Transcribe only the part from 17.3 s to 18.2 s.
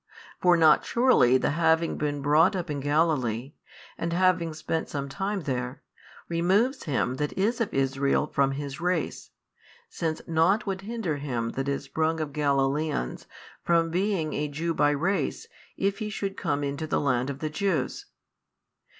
the Jews.